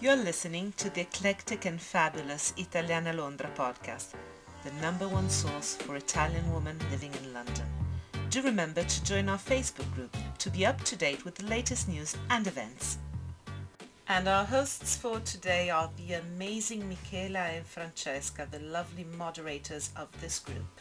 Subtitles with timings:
[0.00, 4.12] You're listening to the eclectic and fabulous Italiana Londra podcast,
[4.62, 7.66] the number one source for Italian women living in London.
[8.30, 11.88] Do remember to join our Facebook group to be up to date with the latest
[11.88, 12.98] news and events.
[14.06, 20.08] And our hosts for today are the amazing Michela and Francesca, the lovely moderators of
[20.20, 20.80] this group.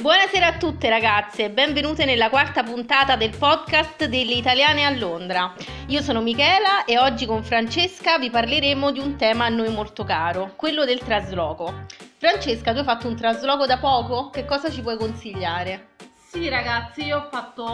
[0.00, 5.52] Buonasera a tutte ragazze benvenute nella quarta puntata del podcast delle italiane a Londra.
[5.88, 10.04] Io sono Michela e oggi con Francesca vi parleremo di un tema a noi molto
[10.04, 11.86] caro, quello del trasloco.
[12.16, 14.30] Francesca, tu hai fatto un trasloco da poco?
[14.30, 15.88] Che cosa ci puoi consigliare?
[16.14, 17.64] Sì ragazzi, io ho fatto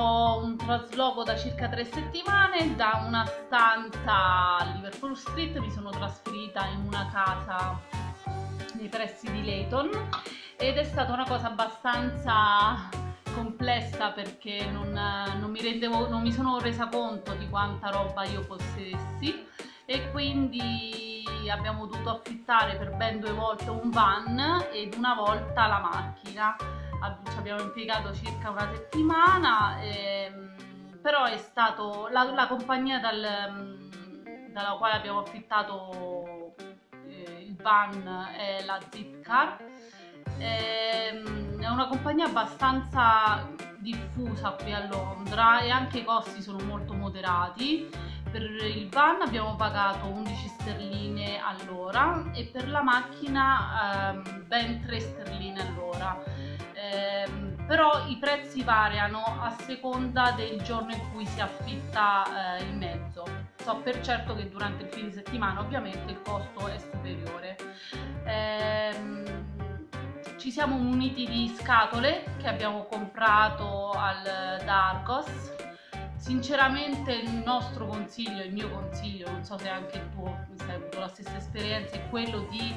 [0.42, 6.68] un trasloco da circa tre settimane, da una stanza a Liverpool Street mi sono trasferita
[6.72, 8.03] in una casa
[8.84, 9.88] nei pressi di Leighton
[10.56, 12.90] ed è stata una cosa abbastanza
[13.34, 18.44] complessa perché non, non, mi rendevo, non mi sono resa conto di quanta roba io
[18.44, 19.46] possedessi
[19.86, 25.78] e quindi abbiamo dovuto affittare per ben due volte un van ed una volta la
[25.78, 26.56] macchina.
[26.58, 33.78] Ci abbiamo impiegato circa una settimana, ehm, però è stato la, la compagnia dal,
[34.52, 36.13] dalla quale abbiamo affittato
[37.64, 39.56] van è la Zipcar
[40.38, 43.48] Ehm, è una compagnia abbastanza
[43.78, 47.88] diffusa qui a Londra e anche i costi sono molto moderati.
[48.30, 55.00] Per il van abbiamo pagato 11 sterline all'ora e per la macchina ehm, ben 3
[55.00, 56.20] sterline all'ora.
[56.74, 62.76] Ehm, però i prezzi variano a seconda del giorno in cui si affitta eh, il
[62.76, 63.03] mezzo.
[63.64, 67.56] So per certo che durante il fine settimana ovviamente il costo è superiore.
[68.26, 69.24] Ehm,
[70.36, 75.54] ci siamo muniti di scatole che abbiamo comprato al, da Argos.
[76.16, 81.08] Sinceramente il nostro consiglio, il mio consiglio, non so se anche tu hai avuto la
[81.08, 82.70] stessa esperienza, è quello di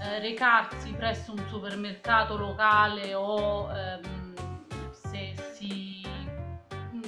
[0.00, 4.34] eh, recarsi presso un supermercato locale o ehm,
[4.90, 6.04] se, si,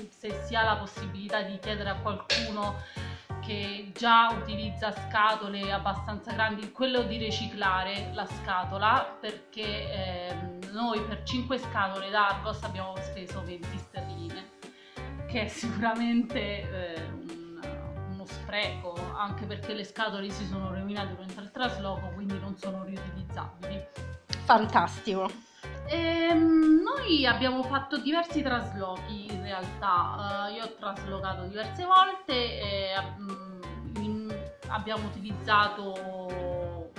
[0.09, 3.03] se si ha la possibilità di chiedere a qualcuno
[3.47, 11.23] che già utilizza scatole abbastanza grandi, quello di riciclare la scatola perché ehm, noi per
[11.23, 14.51] 5 scatole d'Argos abbiamo speso 20 sterline,
[15.29, 17.61] che è sicuramente eh, un,
[18.13, 22.83] uno spreco, anche perché le scatole si sono rovinate durante il trasloco, quindi non sono
[22.85, 23.83] riutilizzabili.
[24.45, 25.31] Fantastico.
[25.89, 32.93] Ehm, noi abbiamo fatto diversi traslochi in realtà, uh, io ho traslocato diverse volte e
[33.19, 34.35] um,
[34.69, 36.91] abbiamo utilizzato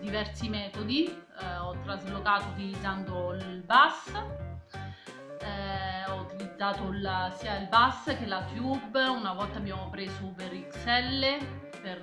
[0.00, 1.10] diversi metodi,
[1.40, 8.44] uh, ho traslocato utilizzando il bus, uh, ho utilizzato la, sia il bus che la
[8.54, 11.38] tube, una volta abbiamo preso Uber XL
[11.80, 12.02] per,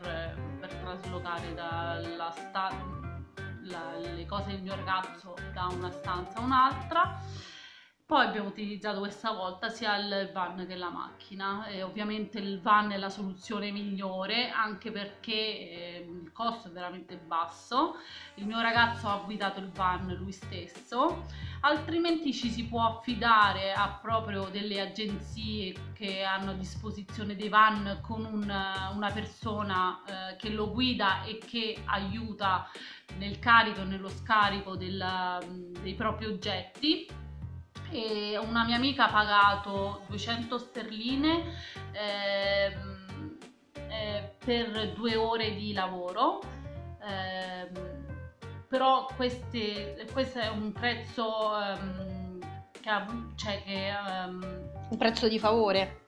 [0.59, 2.94] per traslocare dalla stanza
[3.65, 7.19] la, le cose del mio ragazzo da una stanza a un'altra.
[8.07, 12.91] Poi abbiamo utilizzato questa volta sia il van che la macchina e ovviamente il van
[12.91, 17.95] è la soluzione migliore anche perché eh, il costo è veramente basso.
[18.35, 21.25] Il mio ragazzo ha guidato il van lui stesso,
[21.61, 28.01] altrimenti ci si può affidare a proprio delle agenzie che hanno a disposizione dei van
[28.03, 32.69] con un, una persona eh, che lo guida e che aiuta
[33.17, 35.39] nel carico e nello scarico della,
[35.81, 37.23] dei propri oggetti
[37.89, 41.43] e una mia amica ha pagato 200 sterline
[41.91, 42.75] eh,
[43.73, 46.41] eh, per due ore di lavoro.
[47.01, 47.69] Eh,
[48.67, 52.39] però queste, questo è un prezzo ehm,
[52.71, 56.03] che ha cioè che ehm, un prezzo di favore?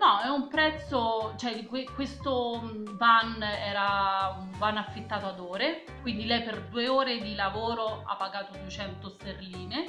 [0.00, 1.62] No, è un prezzo, cioè
[1.94, 8.02] questo van era un van affittato ad ore, quindi lei per due ore di lavoro
[8.06, 9.84] ha pagato 200 sterline,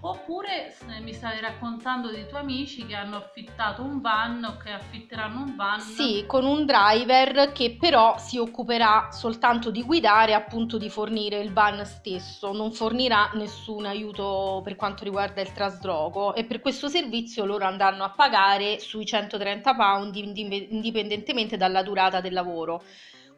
[0.00, 5.42] oppure mi stavi raccontando dei tuoi amici che hanno affittato un van o che affitteranno
[5.42, 5.80] un van.
[5.80, 11.52] Sì, con un driver che però si occuperà soltanto di guidare, appunto di fornire il
[11.52, 17.44] van stesso, non fornirà nessun aiuto per quanto riguarda il trasloco e per questo servizio
[17.44, 22.82] loro andranno a pagare sui 130 30 pound indipendentemente dalla durata del lavoro.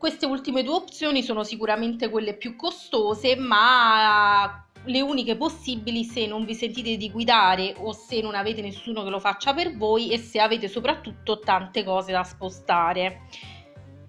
[0.03, 6.45] Queste ultime due opzioni sono sicuramente quelle più costose, ma le uniche possibili se non
[6.45, 10.19] vi sentite di guidare o se non avete nessuno che lo faccia per voi e
[10.19, 13.29] se avete soprattutto tante cose da spostare.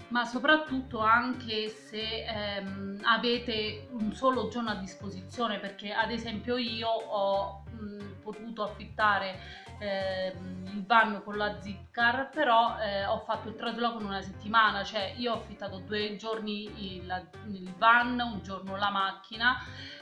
[0.07, 6.89] Ma soprattutto anche se ehm, avete un solo giorno a disposizione perché ad esempio io
[6.89, 9.37] ho mh, potuto affittare
[9.83, 14.83] ehm, il van con la Zipcar, però eh, ho fatto il trasloco in una settimana,
[14.83, 19.57] cioè io ho affittato due giorni il, il van, un giorno la macchina.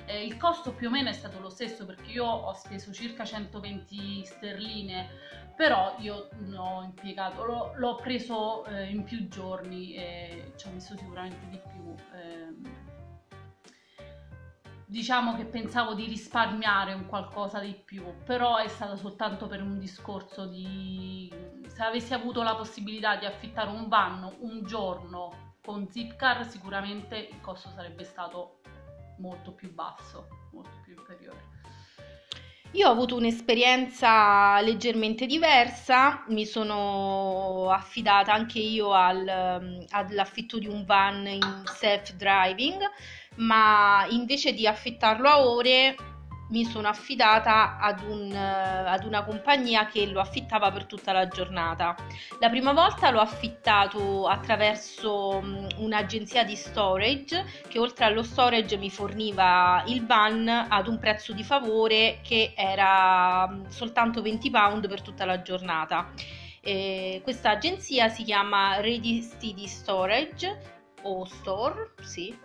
[0.05, 3.25] Eh, il costo più o meno è stato lo stesso perché io ho speso circa
[3.25, 5.09] 120 sterline,
[5.55, 10.95] però io ho impiegato, l'ho, l'ho preso eh, in più giorni e ci ho messo
[10.97, 11.95] sicuramente di più.
[12.13, 12.80] Ehm,
[14.91, 19.79] diciamo che pensavo di risparmiare un qualcosa di più, però è stato soltanto per un
[19.79, 21.33] discorso di
[21.65, 27.39] se avessi avuto la possibilità di affittare un van un giorno con Zipcar sicuramente il
[27.39, 28.59] costo sarebbe stato
[29.19, 31.60] molto più basso, molto più inferiore.
[32.73, 40.85] Io ho avuto un'esperienza leggermente diversa, mi sono affidata anche io al, all'affitto di un
[40.85, 42.79] van in self driving
[43.35, 45.95] ma invece di affittarlo a ore
[46.51, 51.95] mi sono affidata ad, un, ad, una compagnia che lo affittava per tutta la giornata.
[52.39, 55.41] La prima volta l'ho affittato attraverso
[55.77, 61.43] un'agenzia di storage che oltre allo storage mi forniva il van ad un prezzo di
[61.43, 66.11] favore che era soltanto 20 pound per tutta la giornata.
[66.63, 72.37] E questa agenzia si chiama Ready Steady Storage o Store, sì,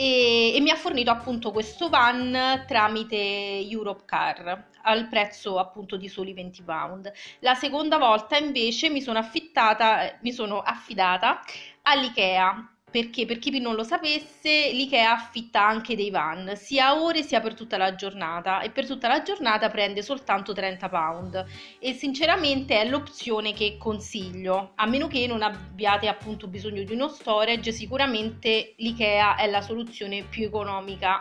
[0.00, 6.08] e, e mi ha fornito appunto questo van tramite Europe Car al prezzo appunto di
[6.08, 7.12] soli 20 pound.
[7.40, 11.42] La seconda volta invece mi sono affittata, mi sono affidata
[11.82, 13.24] all'IKEA perché?
[13.24, 17.76] Per chi non lo sapesse l'IKEA affitta anche dei van sia ore sia per tutta
[17.76, 21.44] la giornata e per tutta la giornata prende soltanto 30 pound.
[21.78, 27.08] E sinceramente è l'opzione che consiglio a meno che non abbiate appunto bisogno di uno
[27.08, 31.18] storage sicuramente l'IKEA è la soluzione più economica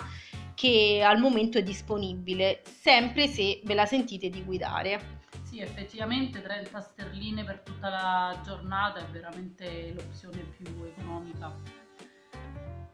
[0.56, 5.19] che al momento è disponibile sempre se ve la sentite di guidare
[5.50, 11.51] sì, effettivamente 30 sterline per tutta la giornata è veramente l'opzione più economica.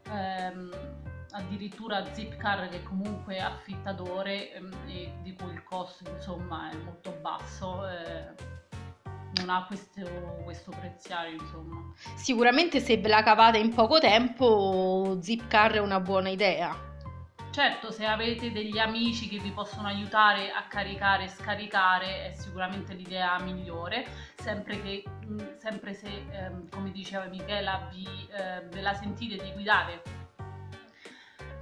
[0.10, 0.74] Ehm,
[1.32, 7.12] addirittura Zipcar che comunque è affittatore ehm, e di cui il costo insomma è molto
[7.20, 7.86] basso.
[7.90, 8.54] Eh,
[9.36, 10.02] non ha questo,
[10.46, 11.94] questo preziario insomma.
[12.16, 16.94] Sicuramente se ve la cavate in poco tempo Zipcar è una buona idea
[17.56, 22.94] Certo, se avete degli amici che vi possono aiutare a caricare e scaricare è sicuramente
[22.94, 24.06] l'idea migliore,
[24.36, 25.06] sempre, che,
[25.56, 30.02] sempre se, ehm, come diceva Michela, vi, eh, ve la sentite di guidare.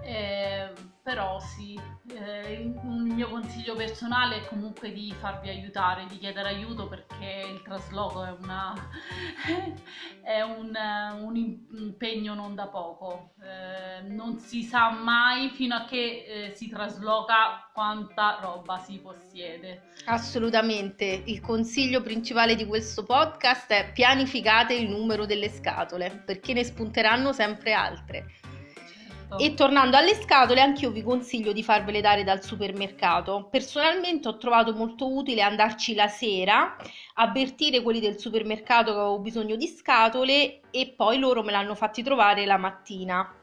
[0.01, 1.77] Eh, però sì,
[2.13, 7.61] eh, il mio consiglio personale è comunque di farvi aiutare, di chiedere aiuto perché il
[7.61, 8.73] trasloco è, una,
[10.23, 10.73] è un,
[11.19, 13.33] un, impegno non da poco.
[13.43, 19.89] Eh, non si sa mai fino a che eh, si trasloca quanta roba si possiede.
[20.05, 26.63] Assolutamente, il consiglio principale di questo podcast è pianificate il numero delle scatole perché ne
[26.63, 28.25] spunteranno sempre altre.
[29.33, 29.43] Esatto.
[29.43, 33.47] E tornando alle scatole, anch'io vi consiglio di farvele dare dal supermercato.
[33.49, 36.75] Personalmente ho trovato molto utile andarci la sera,
[37.15, 42.03] avvertire quelli del supermercato che avevo bisogno di scatole e poi loro me l'hanno fatti
[42.03, 43.42] trovare la mattina.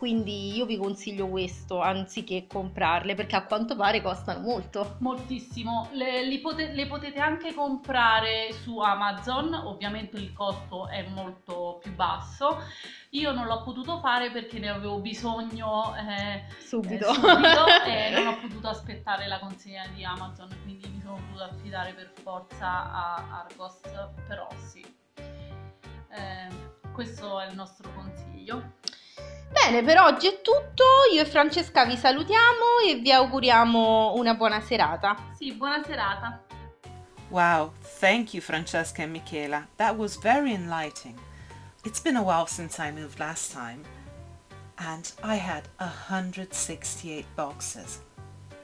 [0.00, 4.96] Quindi io vi consiglio questo anziché comprarle perché a quanto pare costano molto.
[5.00, 5.90] Moltissimo.
[5.92, 12.62] Le, pote- le, potete anche comprare su Amazon, ovviamente il costo è molto più basso.
[13.10, 18.26] Io non l'ho potuto fare perché ne avevo bisogno eh, subito, eh, subito e non
[18.28, 23.44] ho potuto aspettare la consegna di Amazon, quindi mi sono dovuta affidare per forza a
[23.44, 23.80] Argos,
[24.26, 24.80] però sì.
[25.18, 26.48] Eh,
[26.94, 28.78] questo è il nostro consiglio.
[29.52, 30.84] Bene, per oggi è tutto.
[31.12, 35.16] Io e Francesca vi salutiamo e vi auguriamo una buona serata.
[35.36, 36.40] Sì, buona serata.
[37.30, 39.66] Wow, thank you Francesca and Michela.
[39.76, 41.18] That was very enlightening.
[41.84, 43.82] It's been a while since I moved last time,
[44.76, 48.00] and I had 168 boxes.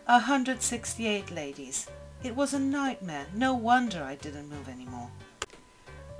[0.06, 1.88] 168 ladies.
[2.22, 3.26] It was a nightmare.
[3.34, 5.10] No wonder I didn't move anymore.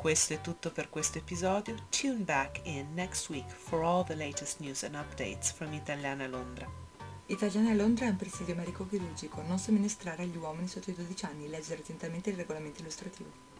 [0.06, 1.74] Questo è tutto per questo episodio.
[1.90, 6.64] Tune back in next week for all the latest news and updates from Italiana Londra.
[7.26, 11.80] Italiana Londra è un presidio medico-chirurgico, non somministrare agli uomini sotto i 12 anni, leggere
[11.80, 13.55] attentamente il regolamento illustrativo.